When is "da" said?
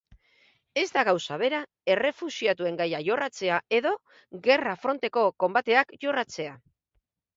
0.93-1.01